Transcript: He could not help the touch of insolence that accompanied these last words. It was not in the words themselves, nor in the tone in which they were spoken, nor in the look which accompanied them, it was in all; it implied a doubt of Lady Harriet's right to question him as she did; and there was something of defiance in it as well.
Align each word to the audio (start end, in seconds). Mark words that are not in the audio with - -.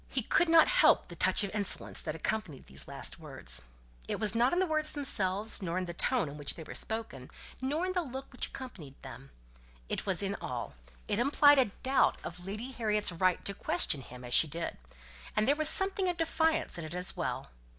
He 0.09 0.23
could 0.23 0.49
not 0.49 0.67
help 0.67 1.09
the 1.09 1.15
touch 1.15 1.43
of 1.43 1.53
insolence 1.53 2.01
that 2.01 2.15
accompanied 2.15 2.65
these 2.65 2.87
last 2.87 3.19
words. 3.19 3.61
It 4.07 4.19
was 4.19 4.33
not 4.33 4.51
in 4.51 4.57
the 4.57 4.65
words 4.65 4.89
themselves, 4.93 5.61
nor 5.61 5.77
in 5.77 5.85
the 5.85 5.93
tone 5.93 6.27
in 6.27 6.37
which 6.39 6.55
they 6.55 6.63
were 6.63 6.73
spoken, 6.73 7.29
nor 7.61 7.85
in 7.85 7.93
the 7.93 8.01
look 8.01 8.31
which 8.33 8.47
accompanied 8.47 8.99
them, 9.03 9.29
it 9.89 10.07
was 10.07 10.23
in 10.23 10.33
all; 10.41 10.73
it 11.07 11.19
implied 11.19 11.59
a 11.59 11.65
doubt 11.83 12.17
of 12.23 12.43
Lady 12.43 12.71
Harriet's 12.71 13.11
right 13.11 13.45
to 13.45 13.53
question 13.53 14.01
him 14.01 14.23
as 14.25 14.33
she 14.33 14.47
did; 14.47 14.75
and 15.35 15.47
there 15.47 15.55
was 15.55 15.69
something 15.69 16.09
of 16.09 16.17
defiance 16.17 16.79
in 16.79 16.83
it 16.83 16.95
as 16.95 17.15
well. 17.15 17.49